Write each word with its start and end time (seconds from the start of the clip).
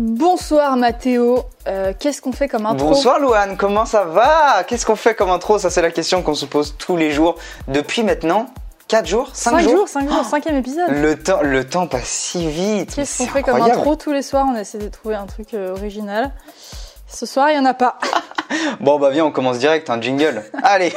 Bonsoir 0.00 0.76
Mathéo, 0.76 1.42
Euh, 1.66 1.92
qu'est-ce 1.98 2.22
qu'on 2.22 2.30
fait 2.30 2.46
comme 2.46 2.66
intro 2.66 2.90
Bonsoir 2.90 3.18
Louane, 3.18 3.56
comment 3.56 3.84
ça 3.84 4.04
va? 4.04 4.62
Qu'est-ce 4.62 4.86
qu'on 4.86 4.94
fait 4.94 5.16
comme 5.16 5.28
intro? 5.28 5.58
Ça 5.58 5.70
c'est 5.70 5.82
la 5.82 5.90
question 5.90 6.22
qu'on 6.22 6.36
se 6.36 6.46
pose 6.46 6.76
tous 6.78 6.96
les 6.96 7.10
jours 7.10 7.34
depuis 7.66 8.04
maintenant 8.04 8.46
4 8.86 9.06
jours? 9.06 9.30
5, 9.32 9.50
5 9.60 9.68
jours, 9.68 9.88
5 9.88 10.08
jours, 10.08 10.24
5 10.24 10.46
épisode. 10.52 10.88
Le 10.90 11.20
temps, 11.20 11.42
le 11.42 11.68
temps 11.68 11.88
passe 11.88 12.04
si 12.04 12.48
vite. 12.48 12.94
Qu'est-ce 12.94 13.18
qu'on 13.18 13.26
fait 13.26 13.42
comme 13.42 13.60
intro? 13.60 13.96
Tous 13.96 14.12
les 14.12 14.22
soirs 14.22 14.46
On 14.48 14.54
essaie 14.54 14.78
de 14.78 14.88
trouver 14.88 15.16
un 15.16 15.26
truc 15.26 15.52
euh, 15.54 15.72
original. 15.72 16.30
Ce 17.08 17.26
soir, 17.26 17.50
il 17.50 17.56
y 17.56 17.58
en 17.58 17.64
a 17.64 17.74
pas. 17.74 17.98
Bon 18.80 18.98
bah 19.00 19.10
viens, 19.10 19.24
on 19.24 19.32
commence 19.32 19.58
direct, 19.58 19.90
un 19.90 20.00
jingle. 20.00 20.44
Allez 20.62 20.92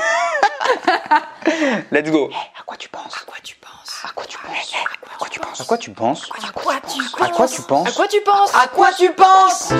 Let's 1.92 2.10
go 2.12 2.30
À 2.58 2.64
quoi 2.66 2.78
tu 2.78 2.90
penses 2.90 3.16
À 3.16 3.26
quoi 3.26 3.38
tu 3.44 3.56
penses 3.56 4.02
À 4.04 4.10
quoi 4.14 4.26
tu 4.26 4.38
penses 4.38 4.72
À 5.12 5.16
quoi 5.16 5.28
tu 5.28 5.40
penses 5.40 5.62
À 5.62 5.66
quoi 5.66 5.78
tu 5.78 5.92
penses 5.92 6.30
À 6.44 6.52
quoi 6.52 6.80
tu 6.82 7.24
À 7.24 7.28
quoi 7.30 7.48
tu 7.48 7.62
penses 7.62 7.88
À 7.88 7.92
quoi 7.92 8.08
tu 8.08 8.22
penses 8.22 8.54
À 8.55 8.68
quoi 8.68 8.92
tu 8.98 9.12
penses 9.12 9.72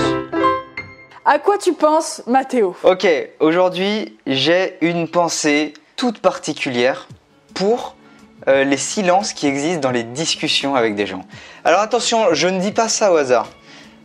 À 1.26 1.40
quoi 1.40 1.58
tu 1.58 1.74
penses, 1.74 2.22
Mathéo 2.28 2.76
Ok, 2.84 3.08
aujourd'hui 3.40 4.18
j'ai 4.28 4.78
une 4.82 5.08
pensée 5.08 5.74
toute 5.96 6.20
particulière 6.20 7.08
pour 7.54 7.96
euh, 8.48 8.64
les 8.64 8.78
silences 8.78 9.34
qui 9.34 9.46
existent 9.48 9.82
dans 9.82 9.92
les 9.92 10.04
discussions 10.04 10.76
avec 10.76 10.96
des 10.96 11.06
gens. 11.06 11.24
Alors 11.64 11.82
attention, 11.82 12.34
je 12.34 12.48
ne 12.48 12.60
dis 12.60 12.72
pas 12.72 12.90
ça 12.90 13.14
au 13.14 13.18
hasard. 13.18 13.48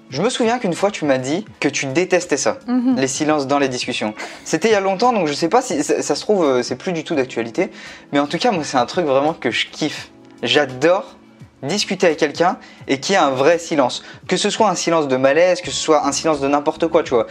Je 0.09 0.23
me 0.23 0.31
souviens 0.31 0.59
qu'une 0.59 0.73
fois 0.75 0.91
tu 0.91 1.05
m'as 1.05 1.19
dit 1.19 1.45
que 1.61 1.69
tu 1.69 1.87
détestais 1.87 2.37
ça, 2.37 2.59
Mhm. 2.67 2.97
les 2.97 3.09
silences 3.09 3.47
dans 3.47 3.59
les 3.59 3.69
discussions. 3.69 4.15
C'était 4.45 4.69
il 4.69 4.73
y 4.73 4.75
a 4.77 4.81
longtemps, 4.81 5.13
donc 5.13 5.27
je 5.27 5.33
sais 5.33 5.49
pas 5.49 5.63
si 5.63 5.83
ça, 5.83 6.01
ça 6.03 6.15
se 6.15 6.21
trouve, 6.21 6.45
euh, 6.45 6.63
c'est 6.63 6.77
plus 6.77 6.93
du 6.93 7.03
tout 7.05 7.15
d'actualité, 7.17 7.71
mais 8.13 8.19
en 8.21 8.27
tout 8.27 8.39
cas 8.39 8.53
moi 8.53 8.63
c'est 8.65 8.77
un 8.79 8.87
truc 8.87 9.05
vraiment 9.07 9.33
que 9.33 9.51
je 9.51 9.67
kiffe. 9.67 10.11
J'adore 10.43 11.17
discuter 11.63 12.07
avec 12.07 12.19
quelqu'un 12.19 12.59
et 12.87 13.01
qu'il 13.01 13.15
y 13.15 13.17
ait 13.17 13.21
un 13.21 13.31
vrai 13.31 13.59
silence. 13.59 14.05
Que 14.29 14.37
ce 14.37 14.51
soit 14.51 14.69
un 14.69 14.75
silence 14.77 15.09
de 15.09 15.17
malaise, 15.17 15.61
que 15.61 15.71
ce 15.71 15.77
soit 15.77 16.07
un 16.07 16.13
silence 16.13 16.39
de 16.41 16.47
n'importe 16.47 16.87
quoi, 16.87 17.03
tu 17.03 17.11
vois. 17.15 17.27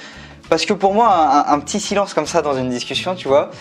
Parce 0.50 0.66
que 0.66 0.74
pour 0.74 0.94
moi, 0.94 1.08
un, 1.48 1.54
un 1.54 1.60
petit 1.60 1.80
silence 1.80 2.14
comme 2.14 2.26
ça 2.26 2.42
dans 2.42 2.56
une 2.58 2.70
discussion, 2.70 3.16
tu 3.16 3.28
vois, 3.28 3.52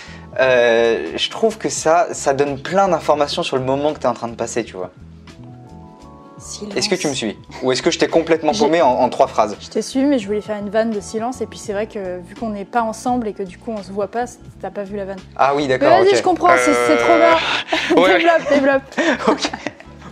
euh, 0.40 1.12
je 1.16 1.30
trouve 1.30 1.56
que 1.58 1.68
ça, 1.68 2.08
ça 2.12 2.32
donne 2.34 2.58
plein 2.60 2.88
d'informations 2.88 3.42
sur 3.42 3.56
le 3.56 3.62
moment 3.62 3.92
que 3.92 3.98
tu 4.00 4.04
es 4.04 4.08
en 4.08 4.14
train 4.14 4.28
de 4.28 4.34
passer, 4.34 4.64
tu 4.64 4.74
vois. 4.76 4.90
Silence. 6.44 6.76
Est-ce 6.76 6.88
que 6.88 6.94
tu 6.94 7.08
me 7.08 7.14
suis 7.14 7.38
Ou 7.62 7.72
est-ce 7.72 7.82
que 7.82 7.90
je 7.90 7.98
t'ai 7.98 8.06
complètement 8.08 8.52
paumé 8.52 8.82
en, 8.82 8.88
en 8.90 9.08
trois 9.08 9.26
phrases 9.26 9.56
Je 9.60 9.68
t'ai 9.68 9.82
suivi, 9.82 10.04
mais 10.06 10.18
je 10.18 10.26
voulais 10.26 10.40
faire 10.42 10.58
une 10.58 10.68
vanne 10.70 10.90
de 10.90 11.00
silence. 11.00 11.40
Et 11.40 11.46
puis 11.46 11.58
c'est 11.58 11.72
vrai 11.72 11.86
que 11.86 12.18
vu 12.20 12.34
qu'on 12.34 12.50
n'est 12.50 12.64
pas 12.66 12.82
ensemble 12.82 13.28
et 13.28 13.32
que 13.32 13.42
du 13.42 13.56
coup 13.58 13.72
on 13.76 13.82
se 13.82 13.90
voit 13.90 14.08
pas, 14.08 14.24
t'as 14.60 14.70
pas 14.70 14.82
vu 14.84 14.96
la 14.96 15.04
vanne. 15.06 15.18
Ah 15.36 15.54
oui, 15.54 15.62
Mais 15.68 15.78
d'accord. 15.78 15.98
vas-y, 15.98 16.14
je 16.16 16.22
comprends, 16.22 16.50
c'est 16.58 16.74
c'est 16.74 16.96
trop 16.98 17.12
Euh, 17.12 17.34
bien. 17.94 18.02
ouais. 18.02 18.18
développe, 18.18 18.48
développe. 18.50 18.82
Ok. 19.28 19.50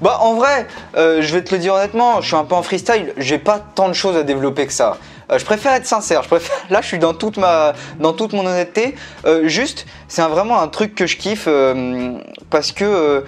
Bah 0.01 0.19
en 0.21 0.35
vrai, 0.35 0.67
euh, 0.97 1.23
je 1.23 1.33
vais 1.33 1.45
te 1.45 1.55
le 1.55 1.61
dire 1.61 1.75
honnêtement, 1.75 2.21
je 2.21 2.27
suis 2.27 2.35
un 2.37 2.43
peu 2.45 2.57
en 2.57 2.63
freestyle, 2.65 3.13
j'ai 3.19 3.39
pas 3.39 3.61
tant 3.61 3.89
de 3.89 3.93
choses 3.93 4.17
à 4.17 4.25
développer 4.25 4.67
que 4.67 4.73
ça. 4.73 4.97
Euh, 5.33 5.39
je 5.39 5.45
préfère 5.45 5.73
être 5.73 5.87
sincère, 5.87 6.23
je 6.23 6.29
préfère... 6.29 6.57
là 6.71 6.81
je 6.81 6.87
suis 6.87 6.99
dans 6.99 7.15
toute, 7.15 7.37
ma... 7.39 7.73
dans 7.99 8.13
toute 8.13 8.33
mon 8.33 8.47
honnêteté. 8.47 8.95
Euh, 9.27 9.49
juste, 9.49 9.87
c'est 10.09 10.23
vraiment 10.23 10.61
un 10.61 10.69
truc 10.69 10.95
que 10.95 11.07
je 11.07 11.17
kiffe 11.17 11.47
euh, 11.49 12.13
parce 12.51 12.73
que, 12.73 13.25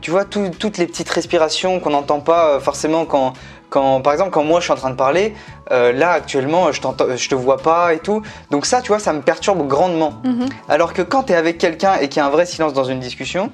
tu 0.00 0.10
vois, 0.10 0.24
tout- 0.24 0.50
toutes 0.58 0.78
les 0.78 0.86
petites 0.86 1.10
respirations 1.10 1.80
qu'on 1.80 1.90
n'entend 1.90 2.20
pas 2.20 2.60
forcément 2.60 3.04
quand... 3.04 3.32
Quand, 3.68 4.02
par 4.02 4.12
exemple, 4.12 4.32
quand 4.32 4.44
moi 4.44 4.60
je 4.60 4.64
suis 4.64 4.72
en 4.74 4.76
train 4.76 4.90
de 4.90 4.96
parler, 4.96 5.32
euh, 5.70 5.92
là 5.92 6.10
actuellement 6.10 6.70
je, 6.72 6.82
je 7.16 7.28
te 7.30 7.34
vois 7.34 7.56
pas 7.56 7.94
et 7.94 8.00
tout. 8.00 8.20
Donc 8.50 8.66
ça, 8.66 8.82
tu 8.82 8.88
vois, 8.88 8.98
ça 8.98 9.14
me 9.14 9.22
perturbe 9.22 9.66
grandement. 9.66 10.12
Mhm. 10.24 10.46
Alors 10.68 10.92
que 10.92 11.00
quand 11.00 11.22
tu 11.22 11.32
es 11.32 11.36
avec 11.36 11.56
quelqu'un 11.56 11.94
et 11.94 12.10
qu'il 12.10 12.18
y 12.18 12.20
a 12.20 12.26
un 12.26 12.30
vrai 12.30 12.44
silence 12.44 12.74
dans 12.74 12.84
une 12.84 13.00
discussion, 13.00 13.50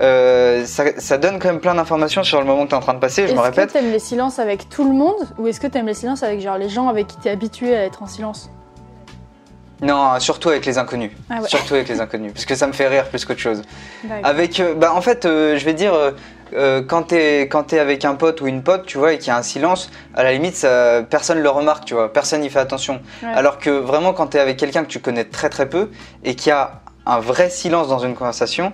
euh, 0.00 0.64
ça, 0.64 0.84
ça 0.98 1.18
donne 1.18 1.38
quand 1.38 1.48
même 1.48 1.60
plein 1.60 1.74
d'informations 1.74 2.22
sur 2.22 2.40
le 2.40 2.46
moment 2.46 2.64
que 2.64 2.68
tu 2.68 2.74
es 2.74 2.78
en 2.78 2.80
train 2.80 2.94
de 2.94 3.00
passer. 3.00 3.26
Je 3.26 3.32
me 3.34 3.38
Est-ce 3.38 3.50
que 3.50 3.56
répète. 3.56 3.72
t'aimes 3.72 3.90
les 3.90 3.98
silences 3.98 4.38
avec 4.38 4.68
tout 4.68 4.84
le 4.84 4.94
monde 4.94 5.16
ou 5.38 5.46
est-ce 5.48 5.60
que 5.60 5.66
t'aimes 5.66 5.86
les 5.86 5.94
silences 5.94 6.22
avec 6.22 6.40
genre 6.40 6.58
les 6.58 6.68
gens 6.68 6.88
avec 6.88 7.06
qui 7.06 7.16
t'es 7.16 7.30
habitué 7.30 7.76
à 7.76 7.84
être 7.84 8.02
en 8.02 8.06
silence? 8.06 8.50
Non, 9.80 10.18
surtout 10.18 10.48
avec 10.48 10.66
les 10.66 10.78
inconnus. 10.78 11.12
Ah 11.30 11.40
ouais. 11.40 11.48
Surtout 11.48 11.74
avec 11.74 11.88
les 11.88 12.00
inconnus. 12.00 12.32
Parce 12.32 12.46
que 12.46 12.54
ça 12.54 12.66
me 12.66 12.72
fait 12.72 12.88
rire 12.88 13.08
plus 13.08 13.24
qu'autre 13.24 13.40
chose. 13.40 13.62
Avec, 14.24 14.58
euh, 14.58 14.74
bah, 14.74 14.92
en 14.92 15.00
fait, 15.00 15.24
euh, 15.24 15.56
je 15.56 15.64
vais 15.64 15.74
dire, 15.74 15.92
euh, 16.54 16.82
quand 16.82 17.04
tu 17.04 17.14
es, 17.16 17.78
avec 17.78 18.04
un 18.04 18.14
pote 18.14 18.40
ou 18.40 18.48
une 18.48 18.62
pote, 18.62 18.86
tu 18.86 18.98
vois, 18.98 19.12
et 19.12 19.18
qu'il 19.18 19.28
y 19.28 19.30
a 19.30 19.36
un 19.36 19.42
silence, 19.42 19.90
à 20.14 20.24
la 20.24 20.32
limite, 20.32 20.56
ça, 20.56 21.02
personne 21.08 21.38
le 21.38 21.48
remarque, 21.48 21.84
tu 21.84 21.94
vois. 21.94 22.12
Personne 22.12 22.40
n'y 22.40 22.50
fait 22.50 22.58
attention. 22.58 23.00
Ouais. 23.22 23.28
Alors 23.32 23.58
que 23.58 23.70
vraiment, 23.70 24.12
quand 24.12 24.28
tu 24.28 24.36
es 24.36 24.40
avec 24.40 24.56
quelqu'un 24.56 24.82
que 24.82 24.88
tu 24.88 24.98
connais 24.98 25.24
très 25.24 25.48
très 25.48 25.68
peu 25.68 25.90
et 26.24 26.34
qu'il 26.34 26.48
y 26.48 26.52
a 26.52 26.80
un 27.06 27.20
vrai 27.20 27.48
silence 27.48 27.88
dans 27.88 28.00
une 28.00 28.14
conversation, 28.14 28.72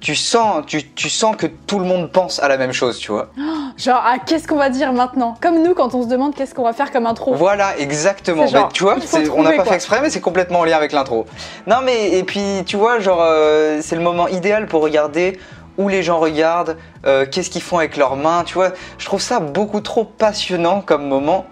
tu 0.00 0.14
sens, 0.14 0.64
tu, 0.66 0.92
tu 0.92 1.08
sens 1.08 1.34
que 1.36 1.46
tout 1.46 1.78
le 1.78 1.84
monde 1.86 2.10
pense 2.12 2.38
à 2.40 2.48
la 2.48 2.56
même 2.58 2.72
chose, 2.72 2.98
tu 2.98 3.10
vois. 3.12 3.28
Genre, 3.76 4.00
ah, 4.04 4.16
qu'est-ce 4.24 4.46
qu'on 4.46 4.56
va 4.56 4.68
dire 4.68 4.92
maintenant? 4.92 5.34
Comme 5.40 5.62
nous, 5.62 5.74
quand 5.74 5.94
on 5.94 6.02
se 6.02 6.08
demande 6.08 6.34
qu'est-ce 6.34 6.54
qu'on 6.54 6.62
va 6.64 6.72
faire 6.72 6.92
comme 6.92 7.06
intro. 7.06 7.34
Voilà, 7.34 7.76
exactement. 7.78 8.46
Genre, 8.46 8.64
Bah, 8.64 8.68
tu 8.72 8.82
vois, 8.84 8.96
on 9.34 9.42
n'a 9.42 9.50
pas 9.50 9.56
quoi. 9.56 9.64
fait 9.66 9.74
exprès, 9.74 10.00
mais 10.02 10.10
c'est 10.10 10.20
complètement 10.20 10.60
en 10.60 10.64
lien 10.64 10.76
avec 10.76 10.92
l'intro. 10.92 11.26
Non, 11.66 11.76
mais 11.84 12.10
et 12.12 12.24
puis 12.24 12.62
tu 12.66 12.76
vois, 12.76 12.98
genre, 13.00 13.20
euh, 13.22 13.78
c'est 13.82 13.96
le 13.96 14.02
moment 14.02 14.28
idéal 14.28 14.66
pour 14.66 14.82
regarder 14.82 15.38
où 15.78 15.88
les 15.88 16.02
gens 16.02 16.18
regardent, 16.18 16.76
euh, 17.06 17.26
qu'est-ce 17.30 17.50
qu'ils 17.50 17.62
font 17.62 17.78
avec 17.78 17.96
leurs 17.96 18.16
mains. 18.16 18.44
Tu 18.44 18.54
vois, 18.54 18.70
je 18.98 19.04
trouve 19.06 19.20
ça 19.20 19.40
beaucoup 19.40 19.80
trop 19.80 20.04
passionnant 20.04 20.80
comme 20.82 21.06
moment. 21.06 21.46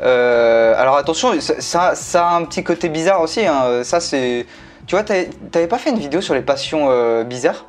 Euh, 0.00 0.74
alors 0.76 0.96
attention, 0.96 1.32
ça, 1.40 1.94
ça, 1.94 2.28
a 2.28 2.34
un 2.36 2.44
petit 2.44 2.62
côté 2.64 2.88
bizarre 2.88 3.20
aussi. 3.20 3.44
hein. 3.46 3.82
Ça, 3.84 4.00
c'est. 4.00 4.46
Tu 4.86 4.94
vois, 4.96 5.04
t'avais 5.04 5.66
pas 5.66 5.78
fait 5.78 5.90
une 5.90 5.98
vidéo 5.98 6.20
sur 6.20 6.34
les 6.34 6.40
passions 6.42 7.22
bizarres? 7.24 7.66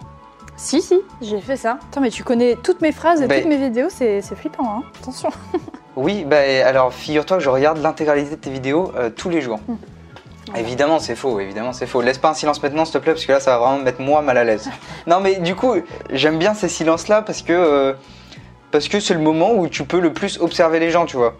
Si, 0.61 0.81
si, 0.81 0.99
j'ai 1.21 1.39
fait 1.39 1.55
ça. 1.55 1.79
Attends, 1.89 2.01
mais 2.01 2.09
tu 2.09 2.25
connais 2.25 2.57
toutes 2.61 2.81
mes 2.81 2.91
phrases 2.91 3.21
et 3.21 3.27
Ben- 3.27 3.39
toutes 3.41 3.49
mes 3.49 3.55
vidéos, 3.57 3.87
c'est 3.89 4.21
c'est 4.21 4.35
flippant, 4.35 4.69
hein 4.69 4.83
Attention. 5.01 5.29
Oui, 5.95 6.23
bah 6.25 6.37
alors 6.65 6.93
figure-toi 6.93 7.37
que 7.37 7.43
je 7.43 7.49
regarde 7.49 7.77
l'intégralité 7.79 8.31
de 8.31 8.35
tes 8.35 8.49
vidéos 8.49 8.93
euh, 8.95 9.09
tous 9.09 9.29
les 9.29 9.41
jours. 9.41 9.59
Hmm. 9.67 9.75
Évidemment, 10.55 10.99
c'est 10.99 11.15
faux, 11.15 11.39
évidemment, 11.41 11.73
c'est 11.73 11.87
faux. 11.87 12.01
Laisse 12.01 12.17
pas 12.17 12.29
un 12.29 12.33
silence 12.33 12.61
maintenant, 12.63 12.85
s'il 12.85 12.93
te 12.93 12.97
plaît, 12.99 13.13
parce 13.13 13.25
que 13.25 13.31
là, 13.33 13.39
ça 13.39 13.51
va 13.51 13.57
vraiment 13.65 13.79
me 13.79 13.83
mettre 13.83 13.99
moi 14.01 14.21
mal 14.21 14.37
à 14.37 14.43
l'aise. 14.43 14.69
non, 15.07 15.19
mais 15.19 15.35
du 15.37 15.55
coup, 15.55 15.75
j'aime 16.11 16.37
bien 16.37 16.53
ces 16.53 16.69
silences-là 16.69 17.21
parce 17.21 17.41
que 17.41 17.53
euh, 17.53 17.93
parce 18.71 18.87
que 18.87 18.99
c'est 18.99 19.13
le 19.13 19.19
moment 19.19 19.53
où 19.53 19.67
tu 19.67 19.83
peux 19.83 19.99
le 19.99 20.13
plus 20.13 20.39
observer 20.39 20.79
les 20.79 20.89
gens, 20.89 21.05
tu 21.05 21.17
vois. 21.17 21.35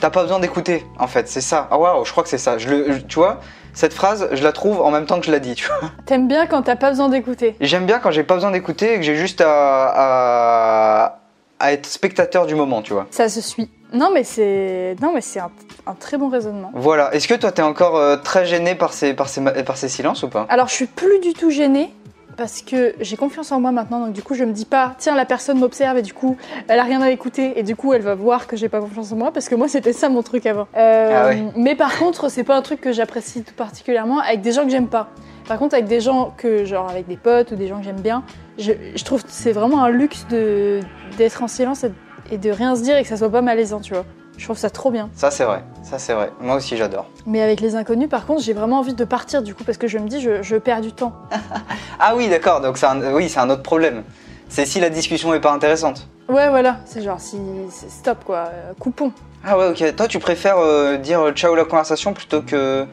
T'as 0.00 0.10
pas 0.10 0.22
besoin 0.22 0.40
d'écouter, 0.40 0.84
en 0.98 1.06
fait, 1.06 1.28
c'est 1.28 1.40
ça. 1.42 1.68
Ah 1.70 1.78
waouh, 1.78 2.04
je 2.04 2.10
crois 2.12 2.22
que 2.22 2.28
c'est 2.30 2.38
ça. 2.38 2.56
Je 2.58 2.68
le, 2.68 2.92
je- 2.92 2.98
tu 3.00 3.18
vois, 3.18 3.40
cette 3.74 3.92
phrase, 3.92 4.28
je 4.32 4.42
la 4.42 4.52
trouve 4.52 4.80
en 4.80 4.90
même 4.90 5.04
temps 5.06 5.20
que 5.20 5.26
je 5.26 5.30
la 5.30 5.38
dis, 5.40 5.54
tu 5.54 5.66
vois. 5.66 5.90
T'aimes 6.06 6.26
bien 6.26 6.46
quand 6.46 6.62
t'as 6.62 6.76
pas 6.76 6.90
besoin 6.90 7.08
d'écouter. 7.10 7.54
J'aime 7.60 7.84
bien 7.86 7.98
quand 7.98 8.10
j'ai 8.10 8.24
pas 8.24 8.34
besoin 8.34 8.50
d'écouter 8.50 8.94
et 8.94 8.96
que 8.96 9.02
j'ai 9.02 9.16
juste 9.16 9.40
à, 9.42 9.50
à 9.94 11.16
à 11.62 11.72
être 11.74 11.84
spectateur 11.84 12.46
du 12.46 12.54
moment, 12.54 12.80
tu 12.80 12.94
vois. 12.94 13.06
Ça 13.10 13.28
se 13.28 13.42
suit. 13.42 13.68
Non, 13.92 14.10
mais 14.14 14.24
c'est 14.24 14.96
non, 15.02 15.12
mais 15.14 15.20
c'est 15.20 15.40
un, 15.40 15.50
un 15.86 15.92
très 15.94 16.16
bon 16.16 16.30
raisonnement. 16.30 16.70
Voilà. 16.74 17.12
Est-ce 17.14 17.28
que 17.28 17.34
toi, 17.34 17.52
t'es 17.52 17.60
encore 17.60 17.96
euh, 17.96 18.16
très 18.16 18.46
gêné 18.46 18.74
par 18.74 18.94
ces, 18.94 19.12
par, 19.12 19.28
ces, 19.28 19.42
ma- 19.42 19.52
par 19.52 19.76
ces 19.76 19.90
silences 19.90 20.22
ou 20.22 20.28
pas? 20.30 20.46
Alors, 20.48 20.68
je 20.68 20.72
suis 20.74 20.86
plus 20.86 21.18
du 21.20 21.34
tout 21.34 21.50
gênée 21.50 21.92
parce 22.40 22.62
que 22.62 22.94
j'ai 23.00 23.18
confiance 23.18 23.52
en 23.52 23.60
moi 23.60 23.70
maintenant. 23.70 24.06
Donc, 24.06 24.14
du 24.14 24.22
coup, 24.22 24.32
je 24.34 24.44
me 24.44 24.52
dis 24.52 24.64
pas, 24.64 24.94
tiens, 24.96 25.14
la 25.14 25.26
personne 25.26 25.58
m'observe 25.58 25.98
et 25.98 26.02
du 26.02 26.14
coup, 26.14 26.38
elle 26.68 26.78
a 26.78 26.84
rien 26.84 27.02
à 27.02 27.10
écouter 27.10 27.58
et 27.58 27.62
du 27.62 27.76
coup, 27.76 27.92
elle 27.92 28.00
va 28.00 28.14
voir 28.14 28.46
que 28.46 28.56
j'ai 28.56 28.70
pas 28.70 28.80
confiance 28.80 29.12
en 29.12 29.16
moi 29.16 29.30
parce 29.30 29.50
que 29.50 29.54
moi, 29.54 29.68
c'était 29.68 29.92
ça 29.92 30.08
mon 30.08 30.22
truc 30.22 30.46
avant. 30.46 30.66
Euh, 30.74 31.10
Ah 31.14 31.28
ouais. 31.28 31.42
Mais 31.54 31.74
par 31.74 31.98
contre, 31.98 32.30
c'est 32.30 32.42
pas 32.42 32.56
un 32.56 32.62
truc 32.62 32.80
que 32.80 32.92
j'apprécie 32.92 33.42
tout 33.42 33.52
particulièrement 33.52 34.20
avec 34.20 34.40
des 34.40 34.52
gens 34.52 34.64
que 34.64 34.70
j'aime 34.70 34.88
pas. 34.88 35.10
Par 35.48 35.58
contre, 35.58 35.74
avec 35.74 35.86
des 35.86 36.00
gens 36.00 36.32
que, 36.34 36.64
genre, 36.64 36.88
avec 36.88 37.06
des 37.06 37.18
potes 37.18 37.50
ou 37.50 37.56
des 37.56 37.68
gens 37.68 37.76
que 37.80 37.84
j'aime 37.84 38.00
bien, 38.00 38.22
je, 38.56 38.72
je 38.94 39.04
trouve 39.04 39.22
que 39.22 39.30
c'est 39.30 39.52
vraiment 39.52 39.84
un 39.84 39.90
luxe 39.90 40.26
de 40.30 40.80
d'être 41.18 41.42
en 41.42 41.48
silence 41.48 41.84
et, 41.84 41.92
et 42.32 42.38
de 42.38 42.50
rien 42.50 42.74
se 42.74 42.80
dire 42.82 42.96
et 42.96 43.02
que 43.02 43.08
ça 43.08 43.18
soit 43.18 43.30
pas 43.30 43.42
malaisant, 43.42 43.80
tu 43.80 43.92
vois. 43.92 44.06
Je 44.40 44.46
trouve 44.46 44.56
ça 44.56 44.70
trop 44.70 44.90
bien. 44.90 45.10
Ça, 45.14 45.30
c'est 45.30 45.44
vrai. 45.44 45.62
Ça, 45.82 45.98
c'est 45.98 46.14
vrai. 46.14 46.32
Moi 46.40 46.56
aussi, 46.56 46.74
j'adore. 46.78 47.04
Mais 47.26 47.42
avec 47.42 47.60
les 47.60 47.74
inconnus, 47.74 48.08
par 48.08 48.24
contre, 48.24 48.40
j'ai 48.42 48.54
vraiment 48.54 48.78
envie 48.78 48.94
de 48.94 49.04
partir 49.04 49.42
du 49.42 49.54
coup 49.54 49.64
parce 49.64 49.76
que 49.76 49.86
je 49.86 49.98
me 49.98 50.08
dis, 50.08 50.18
je, 50.18 50.42
je 50.42 50.56
perds 50.56 50.80
du 50.80 50.92
temps. 50.92 51.12
Ah 52.02 52.16
oui, 52.16 52.30
d'accord. 52.30 52.62
Donc, 52.62 52.78
c'est 52.78 52.86
un, 52.86 53.12
oui, 53.12 53.28
c'est 53.28 53.40
un 53.40 53.50
autre 53.50 53.62
problème. 53.62 54.02
C'est 54.48 54.64
si 54.64 54.80
la 54.80 54.88
discussion 54.88 55.34
est 55.34 55.40
pas 55.40 55.52
intéressante. 55.52 56.08
Ouais, 56.30 56.48
voilà, 56.48 56.78
c'est 56.86 57.02
genre 57.02 57.20
si 57.20 57.36
c'est 57.68 57.90
stop 57.90 58.24
quoi, 58.24 58.48
euh, 58.50 58.72
coupons. 58.78 59.12
Ah 59.44 59.58
ouais, 59.58 59.68
ok. 59.68 59.94
Toi, 59.94 60.08
tu 60.08 60.18
préfères 60.18 60.56
euh, 60.56 60.96
dire 60.96 61.32
ciao 61.34 61.54
la 61.54 61.66
conversation 61.66 62.14
plutôt 62.14 62.40
que 62.40 62.86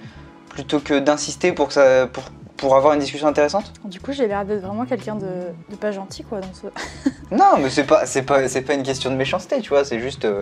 plutôt 0.50 0.82
que 0.82 1.00
d'insister 1.00 1.54
pour 1.54 1.68
que 1.70 1.74
ça 1.76 2.08
pour 2.08 2.24
pour 2.58 2.76
avoir 2.76 2.94
une 2.96 3.00
discussion 3.00 3.28
intéressante? 3.28 3.72
Du 3.86 4.02
coup, 4.02 4.12
j'ai 4.12 4.28
l'air 4.28 4.44
d'être 4.44 4.62
vraiment 4.62 4.86
quelqu'un 4.86 5.16
de, 5.16 5.26
de 5.70 5.76
pas 5.78 5.92
gentil 5.94 6.24
quoi 6.26 6.42
dans 6.42 6.54
ce. 6.54 6.68
Non, 7.32 7.58
mais 7.60 7.70
c'est 7.70 7.86
pas 7.86 8.06
c'est 8.06 8.24
pas 8.24 8.50
c'est 8.50 8.64
pas 8.64 8.74
une 8.74 8.84
question 8.84 9.10
de 9.10 9.16
méchanceté, 9.16 9.62
tu 9.62 9.70
vois. 9.70 9.86
C'est 9.86 10.00
juste 10.02 10.26
euh, 10.26 10.42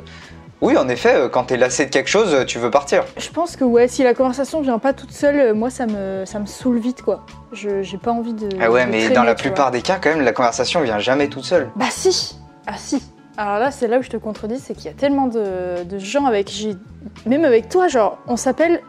oui, 0.62 0.78
en 0.78 0.88
effet, 0.88 1.16
euh, 1.16 1.30
quand 1.30 1.46
t'es 1.46 1.58
lassé 1.58 1.86
de 1.86 1.92
quelque 1.92 2.10
chose, 2.10 2.34
euh, 2.34 2.46
tu 2.46 2.60
veux 2.60 2.72
partir. 2.72 3.04
Je 3.18 3.30
pense 3.30 3.56
que 3.56 3.64
ouais, 3.64 3.88
si 3.88 4.04
la 4.04 4.14
conversation 4.14 4.62
vient 4.62 4.80
pas 4.80 4.94
toute 4.94 5.12
seule, 5.12 5.40
euh, 5.40 5.54
moi 5.54 5.70
ça 5.70 5.86
me 5.86 6.24
ça 6.26 6.40
me 6.40 6.46
saoule 6.46 6.80
vite 6.80 7.02
quoi. 7.02 7.26
Je 7.52 7.82
j'ai 7.82 7.98
pas 7.98 8.12
envie 8.12 8.34
de. 8.34 8.50
Ah 8.62 8.72
ouais, 8.72 8.86
de 8.86 8.92
mais 8.92 9.00
traîner, 9.00 9.16
dans 9.16 9.24
la 9.24 9.36
plupart 9.36 9.68
vois. 9.70 9.78
des 9.78 9.82
cas, 9.82 9.98
quand 10.02 10.10
même, 10.10 10.22
la 10.22 10.32
conversation 10.32 10.82
vient 10.82 11.00
jamais 11.00 11.28
toute 11.28 11.44
seule. 11.44 11.70
Bah 11.76 11.86
si, 11.90 12.38
ah 12.68 12.78
si. 12.78 13.04
Alors 13.38 13.60
là, 13.60 13.70
c'est 13.70 13.88
là 13.88 14.00
où 14.00 14.02
je 14.02 14.10
te 14.10 14.16
contredis, 14.16 14.60
c'est 14.60 14.74
qu'il 14.74 14.86
y 14.86 14.90
a 14.90 14.94
tellement 14.94 15.28
de, 15.28 15.84
de 15.84 16.00
gens 16.00 16.26
avec 16.26 16.46
qui 16.46 16.78
même 17.26 17.44
avec 17.44 17.68
toi, 17.68 17.90
genre, 17.90 18.18
on 18.28 18.38
s'appelle 18.38 18.82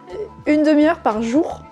une 0.46 0.62
demi-heure 0.62 1.00
par 1.00 1.20
jour 1.20 1.62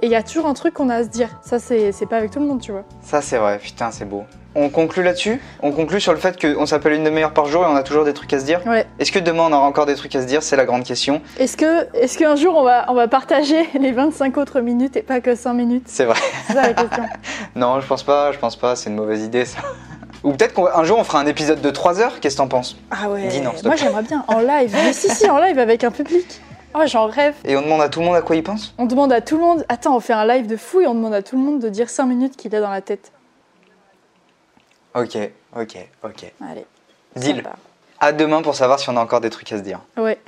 et 0.00 0.06
il 0.06 0.12
y 0.12 0.14
a 0.14 0.22
toujours 0.22 0.46
un 0.46 0.54
truc 0.54 0.72
qu'on 0.74 0.88
a 0.88 0.96
à 0.96 1.04
se 1.04 1.08
dire. 1.08 1.28
Ça, 1.42 1.58
c'est 1.58 1.92
c'est 1.92 2.06
pas 2.06 2.16
avec 2.16 2.30
tout 2.30 2.40
le 2.40 2.46
monde, 2.46 2.60
tu 2.60 2.72
vois. 2.72 2.84
Ça, 3.02 3.20
c'est 3.20 3.36
vrai. 3.36 3.58
Putain, 3.58 3.90
c'est 3.90 4.06
beau. 4.06 4.24
On 4.54 4.68
conclut 4.68 5.02
là-dessus? 5.02 5.40
On 5.62 5.72
conclut 5.72 6.00
sur 6.00 6.12
le 6.12 6.18
fait 6.18 6.38
qu'on 6.40 6.66
s'appelle 6.66 6.92
une 6.92 7.04
demi-heure 7.04 7.32
par 7.32 7.46
jour 7.46 7.62
et 7.62 7.66
on 7.66 7.74
a 7.74 7.82
toujours 7.82 8.04
des 8.04 8.12
trucs 8.12 8.32
à 8.34 8.38
se 8.38 8.44
dire? 8.44 8.60
Ouais. 8.66 8.86
Est-ce 8.98 9.10
que 9.10 9.18
demain 9.18 9.44
on 9.48 9.52
aura 9.52 9.66
encore 9.66 9.86
des 9.86 9.94
trucs 9.94 10.14
à 10.14 10.20
se 10.20 10.26
dire? 10.26 10.42
C'est 10.42 10.56
la 10.56 10.66
grande 10.66 10.84
question. 10.84 11.22
Est-ce 11.38 11.56
qu'un 12.18 12.36
jour 12.36 12.56
on 12.56 12.62
va, 12.62 12.84
on 12.88 12.94
va 12.94 13.08
partager 13.08 13.66
les 13.80 13.92
25 13.92 14.36
autres 14.36 14.60
minutes 14.60 14.96
et 14.96 15.02
pas 15.02 15.20
que 15.20 15.34
5 15.34 15.54
minutes? 15.54 15.84
C'est 15.86 16.04
vrai. 16.04 16.18
C'est 16.46 16.52
ça 16.52 16.62
la 16.62 16.74
question. 16.74 17.04
Non, 17.56 17.80
je 17.80 17.86
pense 17.86 18.02
pas, 18.02 18.32
je 18.32 18.38
pense 18.38 18.56
pas, 18.56 18.76
c'est 18.76 18.90
une 18.90 18.96
mauvaise 18.96 19.22
idée 19.22 19.44
ça. 19.44 19.58
Ou 20.24 20.32
peut-être 20.32 20.54
qu'un 20.54 20.84
jour 20.84 20.98
on 20.98 21.04
fera 21.04 21.18
un 21.20 21.26
épisode 21.26 21.60
de 21.60 21.70
3 21.70 22.00
heures, 22.00 22.20
qu'est-ce 22.20 22.36
que 22.36 22.42
t'en 22.42 22.48
penses? 22.48 22.76
Ah 22.90 23.08
ouais. 23.08 23.26
Dis 23.28 23.40
non, 23.40 23.52
Moi 23.64 23.76
j'aimerais 23.76 24.02
bien 24.02 24.24
en 24.28 24.40
live. 24.40 24.70
Mais 24.74 24.92
si 24.92 25.08
si 25.08 25.28
en 25.30 25.38
live 25.38 25.58
avec 25.58 25.82
un 25.82 25.90
public. 25.90 26.40
Oh 26.74 26.80
j'en 26.86 27.06
rêve. 27.06 27.34
Et 27.44 27.56
on 27.56 27.62
demande 27.62 27.80
à 27.80 27.88
tout 27.88 28.00
le 28.00 28.06
monde 28.06 28.16
à 28.16 28.22
quoi 28.22 28.36
il 28.36 28.42
pense? 28.42 28.74
On 28.78 28.86
demande 28.86 29.12
à 29.12 29.20
tout 29.20 29.36
le 29.36 29.42
monde. 29.42 29.64
Attends 29.68 29.96
on 29.96 30.00
fait 30.00 30.12
un 30.12 30.26
live 30.26 30.46
de 30.46 30.56
fou 30.56 30.80
et 30.80 30.86
on 30.86 30.94
demande 30.94 31.14
à 31.14 31.22
tout 31.22 31.36
le 31.36 31.42
monde 31.42 31.58
de 31.60 31.68
dire 31.68 31.88
5 31.88 32.04
minutes 32.04 32.36
qu'il 32.36 32.54
a 32.54 32.60
dans 32.60 32.70
la 32.70 32.80
tête. 32.82 33.12
Ok, 34.94 35.16
ok, 35.56 35.88
ok. 36.04 36.32
Allez. 36.40 36.66
Deal. 37.16 37.36
sympa. 37.36 37.56
À 38.00 38.12
demain 38.12 38.42
pour 38.42 38.54
savoir 38.54 38.78
si 38.80 38.88
on 38.90 38.96
a 38.96 39.00
encore 39.00 39.20
des 39.20 39.30
trucs 39.30 39.50
à 39.52 39.58
se 39.58 39.62
dire. 39.62 39.80
Ouais. 39.96 40.18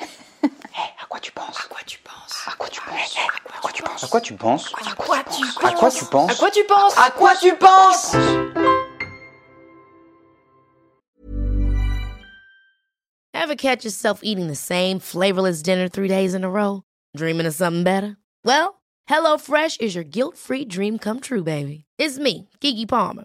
À 0.42 1.06
quoi 1.08 1.20
tu 1.20 1.32
penses 1.32 1.58
À 1.58 1.68
quoi 1.68 1.80
tu 1.86 1.98
penses 1.98 2.44
À 2.46 2.56
quoi 2.56 2.68
tu 2.68 2.80
penses 2.80 3.16
À 3.16 3.58
quoi 3.58 3.70
tu 3.72 3.82
penses 3.82 4.04
À 4.04 4.08
quoi 4.08 4.20
tu 4.20 4.34
penses 4.34 4.72
À 4.74 4.94
quoi 4.94 5.22
tu 5.24 5.66
À 5.66 5.72
quoi 5.74 5.90
tu 5.90 6.04
penses 6.04 6.30
À 6.30 6.34
quoi 6.34 6.50
tu 6.50 6.64
penses 6.64 6.98
À 6.98 7.10
quoi 7.10 7.34
tu 7.36 7.54
penses 7.56 8.14
Ever 13.34 13.56
catch 13.56 13.84
yourself 13.84 14.20
eating 14.22 14.46
the 14.46 14.54
same 14.54 14.98
flavorless 14.98 15.62
dinner 15.62 15.88
three 15.88 16.08
days 16.08 16.34
in 16.34 16.44
a 16.44 16.50
row? 16.50 16.82
Dreaming 17.16 17.46
of 17.46 17.54
something 17.54 17.84
better? 17.84 18.16
Well, 18.44 18.80
HelloFresh 19.08 19.80
is 19.82 19.94
your 19.94 20.04
guilt 20.04 20.38
free 20.38 20.64
dream 20.64 20.98
come 20.98 21.20
true, 21.20 21.42
baby. 21.42 21.84
It's 21.98 22.18
me, 22.18 22.48
Kiki 22.60 22.86
Palmer. 22.86 23.24